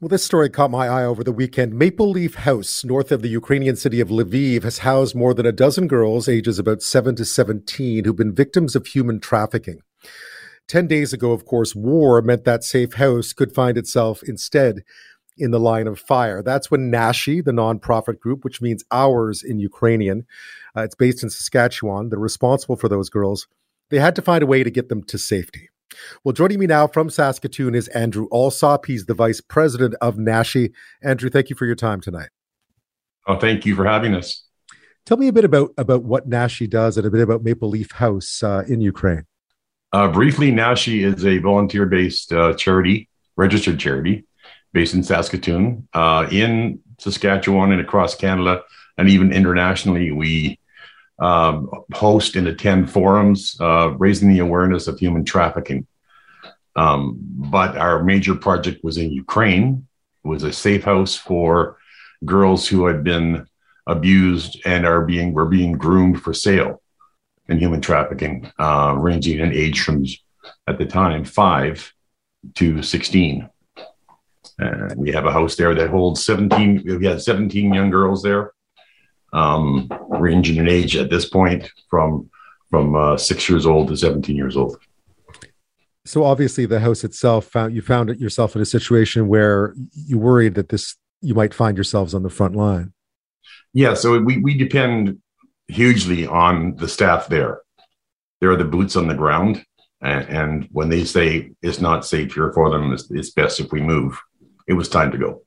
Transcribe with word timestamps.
Well, 0.00 0.08
this 0.08 0.24
story 0.24 0.48
caught 0.48 0.70
my 0.70 0.88
eye 0.88 1.04
over 1.04 1.22
the 1.22 1.32
weekend. 1.32 1.74
Maple 1.74 2.10
Leaf 2.10 2.34
House, 2.34 2.82
north 2.82 3.12
of 3.12 3.22
the 3.22 3.28
Ukrainian 3.28 3.76
city 3.76 4.00
of 4.00 4.08
Lviv, 4.08 4.62
has 4.64 4.78
housed 4.78 5.14
more 5.14 5.32
than 5.34 5.46
a 5.46 5.52
dozen 5.52 5.86
girls, 5.86 6.28
ages 6.28 6.58
about 6.58 6.82
7 6.82 7.14
to 7.16 7.24
17, 7.24 8.04
who've 8.04 8.16
been 8.16 8.34
victims 8.34 8.74
of 8.74 8.86
human 8.86 9.20
trafficking. 9.20 9.80
10 10.66 10.88
days 10.88 11.12
ago, 11.12 11.32
of 11.32 11.44
course, 11.44 11.74
war 11.76 12.20
meant 12.22 12.44
that 12.44 12.64
safe 12.64 12.94
house 12.94 13.32
could 13.32 13.54
find 13.54 13.76
itself 13.76 14.22
instead 14.24 14.82
in 15.36 15.50
the 15.50 15.60
line 15.60 15.86
of 15.86 16.00
fire. 16.00 16.42
That's 16.42 16.70
when 16.70 16.90
Nashi, 16.90 17.40
the 17.40 17.52
nonprofit 17.52 18.18
group, 18.18 18.44
which 18.44 18.62
means 18.62 18.84
ours 18.90 19.42
in 19.42 19.58
Ukrainian, 19.58 20.26
uh, 20.76 20.82
it's 20.82 20.94
based 20.94 21.22
in 21.22 21.30
Saskatchewan, 21.30 22.08
they're 22.08 22.18
responsible 22.18 22.76
for 22.76 22.88
those 22.88 23.10
girls. 23.10 23.46
They 23.90 23.98
had 23.98 24.16
to 24.16 24.22
find 24.22 24.42
a 24.42 24.46
way 24.46 24.64
to 24.64 24.70
get 24.70 24.88
them 24.88 25.02
to 25.04 25.18
safety. 25.18 25.68
Well, 26.24 26.32
joining 26.32 26.58
me 26.58 26.66
now 26.66 26.86
from 26.86 27.10
Saskatoon 27.10 27.74
is 27.74 27.88
Andrew 27.88 28.26
Allsop. 28.30 28.86
He's 28.86 29.06
the 29.06 29.14
vice 29.14 29.40
president 29.40 29.94
of 30.00 30.18
Nashi. 30.18 30.72
Andrew, 31.02 31.30
thank 31.30 31.50
you 31.50 31.56
for 31.56 31.66
your 31.66 31.74
time 31.74 32.00
tonight. 32.00 32.30
Oh, 33.26 33.36
thank 33.38 33.64
you 33.66 33.74
for 33.74 33.84
having 33.84 34.14
us. 34.14 34.44
Tell 35.04 35.16
me 35.16 35.28
a 35.28 35.32
bit 35.32 35.44
about, 35.44 35.70
about 35.78 36.04
what 36.04 36.28
Nashi 36.28 36.66
does 36.66 36.96
and 36.96 37.06
a 37.06 37.10
bit 37.10 37.20
about 37.20 37.42
Maple 37.42 37.68
Leaf 37.68 37.92
House 37.92 38.42
uh, 38.42 38.62
in 38.68 38.80
Ukraine. 38.80 39.24
Uh, 39.92 40.08
briefly, 40.08 40.50
Nashi 40.50 41.04
is 41.04 41.26
a 41.26 41.38
volunteer 41.38 41.86
based 41.86 42.32
uh, 42.32 42.54
charity, 42.54 43.08
registered 43.36 43.78
charity, 43.78 44.24
based 44.72 44.94
in 44.94 45.02
Saskatoon. 45.02 45.86
Uh, 45.92 46.26
in 46.30 46.80
Saskatchewan 46.98 47.72
and 47.72 47.80
across 47.80 48.14
Canada, 48.14 48.62
and 48.96 49.08
even 49.08 49.32
internationally, 49.32 50.10
we 50.12 50.58
um, 51.18 51.70
host 51.92 52.36
and 52.36 52.48
attend 52.48 52.90
forums 52.90 53.56
uh, 53.60 53.90
raising 53.98 54.28
the 54.28 54.40
awareness 54.40 54.88
of 54.88 54.98
human 54.98 55.24
trafficking. 55.24 55.86
Um, 56.74 57.18
but 57.20 57.76
our 57.76 58.02
major 58.02 58.34
project 58.34 58.82
was 58.82 58.96
in 58.96 59.12
Ukraine. 59.12 59.86
It 60.24 60.28
was 60.28 60.42
a 60.42 60.52
safe 60.52 60.84
house 60.84 61.14
for 61.16 61.78
girls 62.24 62.66
who 62.66 62.86
had 62.86 63.04
been 63.04 63.46
abused 63.86 64.60
and 64.64 64.86
are 64.86 65.04
being 65.04 65.32
were 65.32 65.46
being 65.46 65.72
groomed 65.72 66.22
for 66.22 66.32
sale 66.32 66.80
in 67.48 67.58
human 67.58 67.80
trafficking, 67.80 68.50
uh, 68.58 68.94
ranging 68.96 69.40
in 69.40 69.52
age 69.52 69.82
from 69.82 70.04
at 70.66 70.78
the 70.78 70.86
time 70.86 71.24
five 71.24 71.92
to 72.54 72.82
sixteen. 72.82 73.48
And 74.58 74.96
we 74.96 75.12
have 75.12 75.26
a 75.26 75.32
house 75.32 75.56
there 75.56 75.74
that 75.74 75.90
holds 75.90 76.24
17. 76.24 76.82
We 76.84 77.06
had 77.06 77.22
17 77.22 77.72
young 77.72 77.90
girls 77.90 78.22
there 78.22 78.52
um, 79.32 79.88
ranging 80.08 80.56
in 80.56 80.68
age 80.68 80.96
at 80.96 81.10
this 81.10 81.28
point 81.28 81.70
from 81.88 82.30
from 82.70 82.96
uh, 82.96 83.18
six 83.18 83.48
years 83.50 83.66
old 83.66 83.88
to 83.88 83.96
17 83.96 84.34
years 84.34 84.56
old. 84.56 84.78
So 86.06 86.24
obviously, 86.24 86.64
the 86.64 86.80
house 86.80 87.04
itself 87.04 87.46
found 87.46 87.74
you 87.74 87.82
found 87.82 88.10
it 88.10 88.18
yourself 88.18 88.56
in 88.56 88.62
a 88.62 88.66
situation 88.66 89.28
where 89.28 89.74
you 89.92 90.18
worried 90.18 90.54
that 90.54 90.68
this 90.68 90.96
you 91.20 91.34
might 91.34 91.54
find 91.54 91.76
yourselves 91.76 92.14
on 92.14 92.22
the 92.22 92.30
front 92.30 92.56
line. 92.56 92.92
Yeah, 93.72 93.94
so 93.94 94.18
we 94.18 94.38
we 94.38 94.56
depend 94.56 95.20
hugely 95.68 96.26
on 96.26 96.76
the 96.76 96.88
staff 96.88 97.28
there. 97.28 97.60
There 98.40 98.50
are 98.50 98.56
the 98.56 98.64
boots 98.64 98.96
on 98.96 99.06
the 99.06 99.14
ground, 99.14 99.64
and, 100.00 100.28
and 100.28 100.68
when 100.72 100.88
they 100.88 101.04
say 101.04 101.52
it's 101.62 101.80
not 101.80 102.04
safe 102.04 102.34
here 102.34 102.52
for 102.52 102.70
them, 102.70 102.92
it's, 102.92 103.08
it's 103.10 103.30
best 103.30 103.60
if 103.60 103.70
we 103.70 103.80
move. 103.80 104.20
It 104.66 104.72
was 104.72 104.88
time 104.88 105.12
to 105.12 105.18
go. 105.18 105.42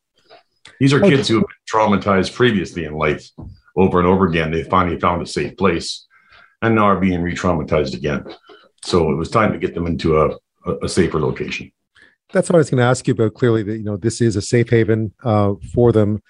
These 0.80 0.94
are 0.94 1.02
kids 1.02 1.28
who 1.28 1.36
have 1.36 1.48
been 1.48 1.82
traumatized 1.82 2.34
previously 2.34 2.86
in 2.86 2.94
life 2.94 3.30
over 3.76 4.00
and 4.00 4.08
over 4.08 4.26
again. 4.26 4.52
They 4.52 4.64
finally 4.64 5.00
found 5.00 5.22
a 5.22 5.26
safe 5.26 5.56
place 5.58 6.06
and 6.62 6.76
now 6.76 6.86
are 6.86 7.00
being 7.00 7.22
re 7.22 7.36
traumatized 7.36 7.94
again. 7.94 8.24
So 8.84 9.12
it 9.12 9.16
was 9.16 9.30
time 9.30 9.52
to 9.52 9.58
get 9.58 9.74
them 9.74 9.88
into 9.88 10.20
a, 10.20 10.32
a, 10.84 10.90
safer 10.90 11.20
location. 11.20 11.72
That's 12.32 12.50
what 12.50 12.56
I 12.56 12.58
was 12.60 12.70
going 12.70 12.80
to 12.80 12.86
ask 12.86 13.08
you 13.08 13.14
about. 13.14 13.34
Clearly, 13.34 13.64
that 13.64 13.78
you 13.78 13.84
know 13.84 13.98
this 13.98 14.22
is 14.22 14.36
a 14.36 14.42
safe 14.42 14.70
haven 14.70 15.14
uh, 15.24 15.54
for 15.74 15.92
them. 15.92 16.22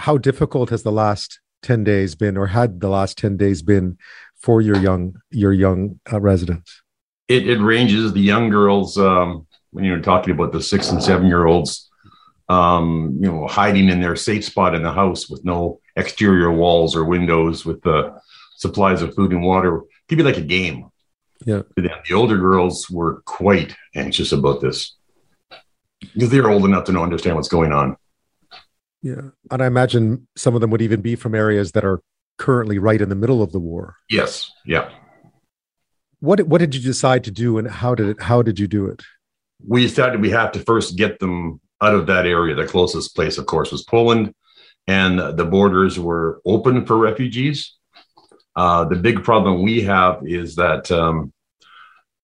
How 0.00 0.18
difficult 0.18 0.70
has 0.70 0.82
the 0.82 0.92
last 0.92 1.40
ten 1.62 1.84
days 1.84 2.14
been, 2.14 2.36
or 2.36 2.48
had 2.48 2.80
the 2.80 2.88
last 2.88 3.18
ten 3.18 3.36
days 3.36 3.62
been 3.62 3.98
for 4.36 4.60
your 4.60 4.76
young 4.76 5.16
your 5.30 5.52
young 5.52 6.00
uh, 6.12 6.20
residents? 6.20 6.82
It, 7.28 7.48
it 7.48 7.60
ranges. 7.60 8.12
The 8.12 8.20
young 8.20 8.50
girls, 8.50 8.96
um, 8.98 9.46
when 9.70 9.84
you're 9.84 10.00
talking 10.00 10.32
about 10.32 10.52
the 10.52 10.62
six 10.62 10.90
and 10.90 11.02
seven 11.02 11.26
year 11.26 11.46
olds, 11.46 11.90
um, 12.48 13.18
you 13.20 13.30
know, 13.30 13.46
hiding 13.46 13.88
in 13.88 14.00
their 14.00 14.16
safe 14.16 14.44
spot 14.44 14.74
in 14.74 14.82
the 14.82 14.92
house 14.92 15.28
with 15.28 15.44
no 15.44 15.80
exterior 15.96 16.52
walls 16.52 16.94
or 16.94 17.04
windows, 17.04 17.64
with 17.64 17.82
the 17.82 18.20
supplies 18.56 19.02
of 19.02 19.14
food 19.14 19.32
and 19.32 19.42
water. 19.42 19.82
Could 20.08 20.18
be 20.18 20.24
like 20.24 20.36
a 20.36 20.42
game. 20.42 20.90
Yeah. 21.44 21.62
The 21.76 22.14
older 22.14 22.38
girls 22.38 22.88
were 22.88 23.22
quite 23.22 23.74
anxious 23.94 24.32
about 24.32 24.60
this 24.60 24.96
because 26.14 26.30
they're 26.30 26.50
old 26.50 26.64
enough 26.64 26.84
to 26.84 26.92
know 26.92 27.02
understand 27.02 27.36
what's 27.36 27.48
going 27.48 27.72
on. 27.72 27.96
Yeah, 29.02 29.30
and 29.50 29.62
I 29.62 29.66
imagine 29.66 30.26
some 30.36 30.54
of 30.54 30.60
them 30.60 30.70
would 30.70 30.82
even 30.82 31.00
be 31.00 31.14
from 31.14 31.34
areas 31.34 31.72
that 31.72 31.84
are 31.84 32.00
currently 32.38 32.78
right 32.78 33.00
in 33.00 33.08
the 33.08 33.14
middle 33.14 33.42
of 33.42 33.52
the 33.52 33.60
war. 33.60 33.96
Yes. 34.10 34.50
Yeah. 34.64 34.90
What 36.20 36.40
What 36.46 36.58
did 36.58 36.74
you 36.74 36.80
decide 36.80 37.24
to 37.24 37.30
do, 37.30 37.58
and 37.58 37.68
how 37.68 37.94
did 37.94 38.08
it? 38.08 38.22
How 38.22 38.42
did 38.42 38.58
you 38.58 38.66
do 38.66 38.86
it? 38.86 39.02
We 39.66 39.82
decided 39.82 40.20
we 40.20 40.30
have 40.30 40.52
to 40.52 40.60
first 40.60 40.96
get 40.96 41.18
them 41.18 41.60
out 41.80 41.94
of 41.94 42.06
that 42.06 42.26
area. 42.26 42.54
The 42.54 42.66
closest 42.66 43.14
place, 43.14 43.38
of 43.38 43.46
course, 43.46 43.70
was 43.70 43.84
Poland, 43.84 44.34
and 44.86 45.18
the 45.18 45.44
borders 45.44 45.98
were 45.98 46.40
open 46.44 46.86
for 46.86 46.96
refugees. 46.96 47.74
Uh, 48.54 48.84
the 48.84 48.96
big 48.96 49.22
problem 49.22 49.62
we 49.62 49.82
have 49.82 50.22
is 50.26 50.54
that 50.56 50.90
um, 50.90 51.32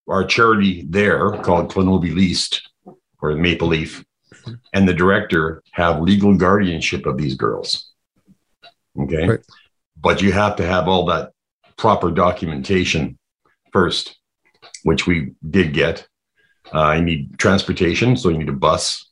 our 0.07 0.23
charity 0.23 0.85
there, 0.89 1.31
called 1.43 1.71
Klenobi 1.71 2.13
Least 2.13 2.69
or 3.21 3.35
Maple 3.35 3.67
Leaf, 3.67 4.03
and 4.73 4.87
the 4.87 4.93
director 4.93 5.61
have 5.71 6.01
legal 6.01 6.35
guardianship 6.35 7.05
of 7.05 7.17
these 7.17 7.35
girls. 7.35 7.91
Okay. 8.99 9.27
Right. 9.27 9.39
But 10.01 10.21
you 10.21 10.31
have 10.31 10.55
to 10.57 10.65
have 10.65 10.87
all 10.87 11.05
that 11.05 11.31
proper 11.77 12.11
documentation 12.11 13.17
first, 13.71 14.17
which 14.83 15.07
we 15.07 15.33
did 15.49 15.73
get. 15.73 16.07
Uh, 16.73 16.93
you 16.97 17.03
need 17.03 17.37
transportation, 17.37 18.17
so 18.17 18.29
you 18.29 18.37
need 18.37 18.49
a 18.49 18.53
bus 18.53 19.11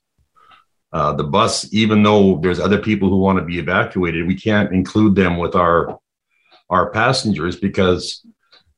uh, 0.93 1.13
the 1.13 1.23
bus, 1.23 1.71
even 1.73 2.03
though 2.03 2.37
there's 2.37 2.59
other 2.59 2.79
people 2.79 3.09
who 3.09 3.17
want 3.17 3.39
to 3.39 3.45
be 3.45 3.59
evacuated, 3.59 4.27
we 4.27 4.35
can't 4.35 4.73
include 4.73 5.15
them 5.15 5.37
with 5.37 5.55
our 5.55 5.99
our 6.69 6.89
passengers 6.89 7.57
because 7.57 8.25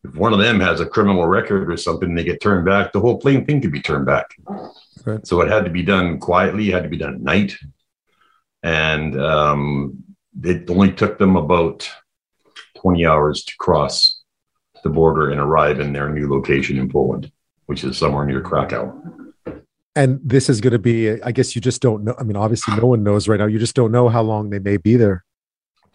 if 0.03 0.15
one 0.15 0.33
of 0.33 0.39
them 0.39 0.59
has 0.59 0.79
a 0.79 0.85
criminal 0.85 1.27
record 1.27 1.71
or 1.71 1.77
something, 1.77 2.13
they 2.13 2.23
get 2.23 2.41
turned 2.41 2.65
back. 2.65 2.91
The 2.91 2.99
whole 2.99 3.19
plane 3.19 3.45
thing 3.45 3.61
could 3.61 3.71
be 3.71 3.81
turned 3.81 4.05
back. 4.05 4.35
Right. 5.05 5.25
So 5.25 5.41
it 5.41 5.49
had 5.49 5.65
to 5.65 5.71
be 5.71 5.83
done 5.83 6.19
quietly. 6.19 6.69
It 6.69 6.73
had 6.73 6.83
to 6.83 6.89
be 6.89 6.97
done 6.97 7.15
at 7.15 7.21
night, 7.21 7.55
and 8.61 9.19
um, 9.19 10.03
it 10.43 10.69
only 10.69 10.91
took 10.91 11.17
them 11.17 11.35
about 11.35 11.89
twenty 12.75 13.05
hours 13.05 13.43
to 13.45 13.53
cross 13.57 14.21
the 14.83 14.89
border 14.89 15.31
and 15.31 15.39
arrive 15.39 15.79
in 15.79 15.93
their 15.93 16.09
new 16.09 16.29
location 16.29 16.77
in 16.77 16.91
Poland, 16.91 17.31
which 17.65 17.83
is 17.83 17.97
somewhere 17.97 18.25
near 18.25 18.41
Krakow 18.41 19.22
and 19.95 20.19
this 20.23 20.49
is 20.49 20.61
going 20.61 20.73
to 20.73 20.79
be 20.79 21.21
i 21.21 21.31
guess 21.31 21.55
you 21.55 21.61
just 21.61 21.81
don't 21.81 22.03
know 22.03 22.15
i 22.19 22.23
mean 22.23 22.35
obviously 22.35 22.75
no 22.75 22.85
one 22.85 23.03
knows 23.03 23.27
right 23.27 23.39
now. 23.39 23.45
You 23.45 23.59
just 23.59 23.75
don't 23.75 23.91
know 23.91 24.09
how 24.09 24.21
long 24.21 24.49
they 24.49 24.59
may 24.59 24.77
be 24.77 24.95
there. 24.95 25.23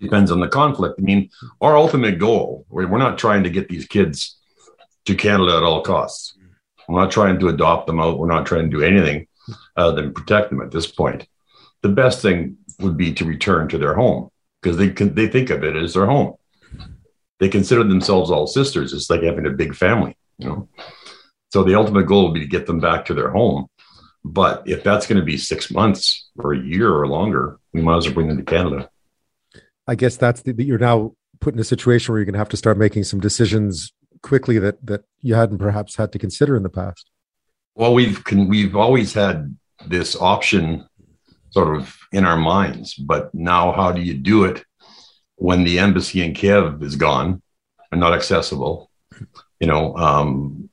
Depends 0.01 0.31
on 0.31 0.41
the 0.41 0.49
conflict. 0.49 0.97
I 0.99 1.03
mean 1.03 1.31
our 1.61 1.77
ultimate 1.77 2.19
goal 2.19 2.67
we're 2.69 2.87
not 2.87 3.19
trying 3.19 3.45
to 3.45 3.51
get 3.51 3.69
these 3.69 3.87
kids 3.87 4.39
to 5.07 5.15
canada 5.15 5.57
at 5.57 5.63
all 5.63 5.83
costs. 5.83 6.37
We're 6.89 7.01
not 7.01 7.11
trying 7.11 7.39
to 7.41 7.49
adopt 7.49 7.87
them 7.87 8.01
out. 8.01 8.19
We're 8.19 8.29
not 8.29 8.47
trying 8.47 8.71
to 8.71 8.77
do 8.77 8.83
anything 8.83 9.27
other 9.77 10.01
than 10.01 10.15
protect 10.15 10.51
them 10.51 10.61
at 10.61 10.71
this 10.71 10.87
point. 10.87 11.27
The 11.83 11.89
best 11.89 12.23
thing 12.23 12.59
would 12.81 12.97
be 12.97 13.13
to 13.15 13.25
return 13.25 13.69
to 13.69 13.79
their 13.79 13.95
home 13.95 14.31
because 14.63 14.77
they 14.77 14.91
can 14.91 15.15
they 15.15 15.29
think 15.29 15.51
of 15.51 15.65
it 15.65 15.77
as 15.77 15.95
their 15.95 16.07
home. 16.07 16.35
They 17.41 17.49
consider 17.49 17.85
themselves 17.85 18.31
all 18.31 18.47
sisters. 18.47 18.93
It's 18.93 19.11
like 19.11 19.23
having 19.23 19.47
a 19.47 19.51
big 19.51 19.75
family 19.75 20.17
you 20.39 20.49
know? 20.49 20.69
So 21.53 21.63
the 21.63 21.75
ultimate 21.75 22.07
goal 22.07 22.25
would 22.25 22.35
be 22.35 22.41
to 22.41 22.47
get 22.47 22.67
them 22.67 22.81
back 22.81 23.05
to 23.07 23.15
their 23.15 23.31
home 23.31 23.67
but 24.33 24.63
if 24.67 24.85
that's 24.85 25.07
going 25.07 25.19
to 25.19 25.25
be 25.25 25.39
six 25.39 25.71
months 25.71 26.29
or 26.39 26.53
a 26.53 26.59
year 26.59 26.95
or 26.95 27.07
longer, 27.07 27.59
we 27.73 27.81
might 27.81 27.97
as 27.97 28.07
well 28.07 28.15
bring 28.15 28.29
them 28.29 28.37
to 28.37 28.45
Canada. 28.45 28.91
I 29.87 29.95
guess 29.95 30.17
that's 30.17 30.43
the, 30.43 30.55
you're 30.63 30.79
now 30.79 31.15
put 31.41 31.55
in 31.55 31.61
a 31.61 31.65
situation 31.65 32.13
where 32.13 32.19
you're 32.19 32.27
going 32.27 32.35
to 32.35 32.39
have 32.39 32.49
to 32.51 32.57
start 32.57 32.77
making 32.77 33.05
some 33.05 33.21
decisions 33.21 33.93
quickly 34.23 34.59
that 34.59 34.85
that 34.85 35.05
you 35.21 35.35
hadn't 35.35 35.59
perhaps 35.59 35.97
had 35.97 36.13
to 36.13 36.19
consider 36.19 36.57
in 36.57 36.63
the 36.63 36.69
past. 36.69 37.11
Well, 37.75 37.95
we've 37.95 38.23
can, 38.25 38.49
we've 38.49 38.77
always 38.77 39.15
had 39.15 39.57
this 39.87 40.17
option 40.17 40.87
sort 41.51 41.77
of 41.77 41.97
in 42.13 42.25
our 42.25 42.37
minds, 42.37 42.95
but 42.95 43.35
now 43.35 43.73
how 43.73 43.93
do 43.93 44.03
you 44.03 44.15
do 44.15 44.45
it 44.45 44.65
when 45.37 45.65
the 45.65 45.79
embassy 45.79 46.23
in 46.23 46.35
Kiev 46.35 46.83
is 46.83 46.97
gone 46.97 47.41
and 47.91 48.01
not 48.01 48.13
accessible? 48.13 48.91
You 49.61 49.69
know, 49.69 49.97
um, 49.97 50.69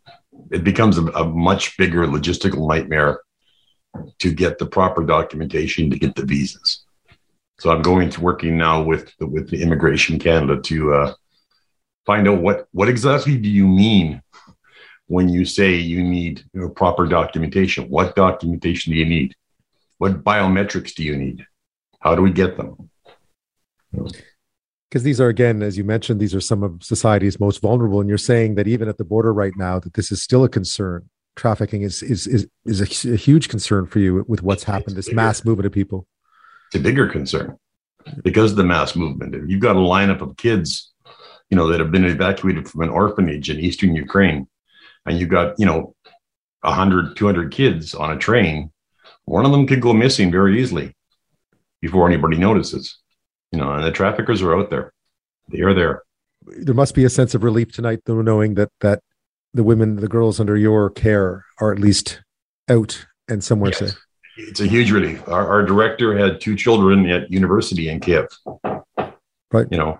it 0.51 0.63
becomes 0.63 0.97
a, 0.97 1.05
a 1.11 1.25
much 1.25 1.77
bigger 1.77 2.05
logistical 2.05 2.67
nightmare 2.67 3.19
to 4.19 4.33
get 4.33 4.57
the 4.57 4.65
proper 4.65 5.03
documentation 5.03 5.89
to 5.89 5.99
get 5.99 6.15
the 6.15 6.25
visas. 6.25 6.85
So 7.59 7.71
I'm 7.71 7.81
going 7.81 8.09
to 8.11 8.21
working 8.21 8.57
now 8.57 8.83
with 8.83 9.15
the, 9.17 9.27
with 9.27 9.49
the 9.49 9.61
Immigration 9.61 10.19
Canada 10.19 10.61
to 10.61 10.93
uh, 10.93 11.13
find 12.05 12.27
out 12.27 12.41
what 12.41 12.67
what 12.71 12.89
exactly 12.89 13.37
do 13.37 13.49
you 13.49 13.67
mean 13.67 14.21
when 15.07 15.29
you 15.29 15.45
say 15.45 15.75
you 15.75 16.03
need 16.03 16.43
you 16.53 16.61
know, 16.61 16.69
proper 16.69 17.05
documentation. 17.07 17.89
What 17.89 18.15
documentation 18.15 18.91
do 18.91 18.99
you 18.99 19.05
need? 19.05 19.35
What 19.97 20.23
biometrics 20.23 20.93
do 20.93 21.03
you 21.03 21.15
need? 21.15 21.45
How 21.99 22.15
do 22.15 22.21
we 22.21 22.31
get 22.31 22.57
them? 22.57 22.89
Because 24.89 25.03
these 25.03 25.21
are, 25.21 25.29
again, 25.29 25.61
as 25.61 25.77
you 25.77 25.83
mentioned, 25.83 26.19
these 26.19 26.35
are 26.35 26.41
some 26.41 26.63
of 26.63 26.83
society's 26.83 27.39
most 27.39 27.61
vulnerable. 27.61 27.99
And 27.99 28.09
you're 28.09 28.17
saying 28.17 28.55
that 28.55 28.67
even 28.67 28.87
at 28.87 28.97
the 28.97 29.03
border 29.03 29.33
right 29.33 29.53
now, 29.55 29.79
that 29.79 29.93
this 29.93 30.11
is 30.11 30.21
still 30.21 30.43
a 30.43 30.49
concern. 30.49 31.09
Trafficking 31.35 31.81
is 31.81 32.01
is 32.01 32.27
is, 32.27 32.47
is 32.65 33.05
a, 33.05 33.13
a 33.13 33.17
huge 33.17 33.49
concern 33.49 33.87
for 33.87 33.99
you 33.99 34.25
with 34.27 34.41
what's 34.41 34.63
happened, 34.63 34.95
this 34.95 35.11
mass 35.11 35.43
movement 35.43 35.65
of 35.65 35.73
people. 35.73 36.07
It's 36.67 36.75
a 36.75 36.79
bigger 36.79 37.07
concern 37.07 37.57
because 38.23 38.51
of 38.51 38.57
the 38.57 38.63
mass 38.63 38.95
movement. 38.95 39.35
If 39.35 39.43
you've 39.47 39.61
got 39.61 39.75
a 39.75 39.79
lineup 39.79 40.21
of 40.21 40.37
kids, 40.37 40.93
you 41.49 41.57
know, 41.57 41.67
that 41.67 41.79
have 41.79 41.91
been 41.91 42.05
evacuated 42.05 42.67
from 42.67 42.81
an 42.81 42.89
orphanage 42.89 43.49
in 43.49 43.59
eastern 43.59 43.95
Ukraine, 43.95 44.47
and 45.05 45.19
you've 45.19 45.29
got, 45.29 45.59
you 45.59 45.65
know, 45.65 45.95
100, 46.61 47.15
200 47.15 47.51
kids 47.51 47.93
on 47.93 48.11
a 48.11 48.17
train, 48.17 48.71
one 49.25 49.45
of 49.45 49.51
them 49.51 49.67
could 49.67 49.81
go 49.81 49.93
missing 49.93 50.31
very 50.31 50.61
easily 50.61 50.95
before 51.81 52.07
anybody 52.07 52.37
notices. 52.37 52.97
You 53.51 53.59
know, 53.59 53.71
and 53.71 53.83
the 53.83 53.91
traffickers 53.91 54.41
are 54.41 54.57
out 54.57 54.69
there. 54.69 54.93
They 55.49 55.61
are 55.61 55.73
there. 55.73 56.03
There 56.45 56.73
must 56.75 56.95
be 56.95 57.05
a 57.05 57.09
sense 57.09 57.35
of 57.35 57.43
relief 57.43 57.71
tonight, 57.71 58.01
though, 58.05 58.21
knowing 58.21 58.55
that 58.55 58.69
that 58.81 59.01
the 59.55 59.63
women, 59.63 59.95
the 59.95 60.07
girls 60.07 60.39
under 60.39 60.57
your 60.57 60.89
care, 60.89 61.45
are 61.59 61.71
at 61.71 61.79
least 61.79 62.21
out 62.69 63.05
and 63.29 63.43
somewhere 63.43 63.71
yes. 63.71 63.79
safe. 63.79 64.05
It's 64.37 64.59
a 64.59 64.67
huge 64.67 64.91
relief. 64.91 65.25
Our, 65.29 65.47
our 65.47 65.63
director 65.63 66.17
had 66.17 66.41
two 66.41 66.55
children 66.57 67.09
at 67.09 67.31
university 67.31 67.87
in 67.87 68.01
Kiev. 68.01 68.27
Right. 69.51 69.67
You 69.71 69.77
know, 69.77 69.99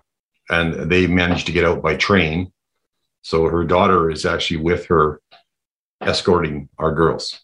and 0.49 0.91
they 0.91 1.07
managed 1.07 1.45
to 1.45 1.53
get 1.53 1.63
out 1.63 1.81
by 1.81 1.95
train. 1.95 2.51
So 3.21 3.47
her 3.47 3.63
daughter 3.63 4.11
is 4.11 4.25
actually 4.25 4.57
with 4.57 4.87
her 4.87 5.21
escorting 6.01 6.67
our 6.77 6.93
girls. 6.93 7.39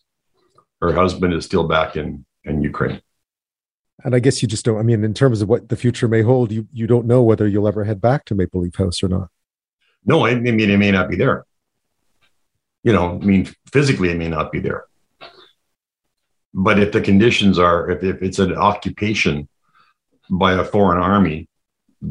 Her 0.82 0.92
husband 0.92 1.34
is 1.34 1.46
still 1.46 1.68
back 1.68 1.96
in, 1.96 2.26
in 2.44 2.62
Ukraine. 2.62 3.02
And 4.04 4.14
I 4.14 4.20
guess 4.20 4.42
you 4.42 4.48
just 4.50 4.66
don't, 4.66 4.80
I 4.80 4.84
mean, 4.84 5.04
in 5.06 5.14
terms 5.14 5.42
of 5.42 5.48
what 5.48 5.70
the 5.70 5.78
future 5.78 6.10
may 6.10 6.24
hold, 6.24 6.52
you, 6.52 6.68
you 6.74 6.88
don't 6.88 7.06
know 7.06 7.24
whether 7.24 7.48
you'll 7.48 7.68
ever 7.68 7.86
head 7.86 8.02
back 8.02 8.26
to 8.26 8.36
Maple 8.36 8.62
Leaf 8.62 8.76
House 8.76 9.02
or 9.02 9.08
not. 9.08 9.30
No, 10.04 10.26
I 10.26 10.36
mean, 10.36 10.60
it 10.60 10.78
may 10.78 10.92
not 10.92 11.08
be 11.08 11.16
there. 11.16 11.46
You 12.84 12.94
know, 12.94 13.20
I 13.22 13.26
mean, 13.26 13.48
physically, 13.72 14.10
it 14.10 14.18
may 14.18 14.30
not 14.30 14.52
be 14.52 14.60
there. 14.60 14.86
But 16.54 16.80
if 16.80 16.92
the 16.92 17.02
conditions 17.02 17.58
are, 17.60 17.90
if, 17.90 18.04
if 18.04 18.22
it's 18.22 18.40
an 18.40 18.56
occupation 18.56 19.48
by 20.30 20.54
a 20.54 20.64
foreign 20.64 21.02
army, 21.02 21.48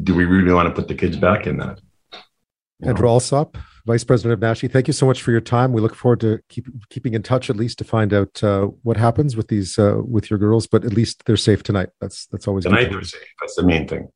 do 0.03 0.15
we 0.15 0.25
really 0.25 0.53
want 0.53 0.69
to 0.69 0.73
put 0.73 0.87
the 0.87 0.95
kids 0.95 1.17
back 1.17 1.45
in 1.45 1.57
that? 1.57 1.79
Andrew 2.83 3.07
Allsop, 3.07 3.57
Vice 3.85 4.03
President 4.03 4.33
of 4.33 4.39
NASHI, 4.39 4.71
thank 4.71 4.87
you 4.87 4.93
so 4.93 5.05
much 5.05 5.21
for 5.21 5.31
your 5.31 5.41
time. 5.41 5.71
We 5.71 5.81
look 5.81 5.93
forward 5.93 6.19
to 6.21 6.39
keep, 6.49 6.65
keeping 6.89 7.13
in 7.13 7.21
touch 7.21 7.49
at 7.49 7.55
least 7.55 7.77
to 7.79 7.83
find 7.83 8.13
out 8.13 8.43
uh, 8.43 8.67
what 8.81 8.97
happens 8.97 9.35
with 9.35 9.49
these 9.49 9.77
uh, 9.77 10.01
with 10.03 10.29
your 10.29 10.39
girls, 10.39 10.65
but 10.65 10.83
at 10.85 10.93
least 10.93 11.25
they're 11.25 11.37
safe 11.37 11.61
tonight. 11.61 11.89
That's 11.99 12.25
that's 12.27 12.47
always 12.47 12.63
tonight. 12.63 12.89
They're 12.89 13.03
safe. 13.03 13.21
That's 13.39 13.55
the 13.55 13.63
main 13.63 13.87
thing. 13.87 14.07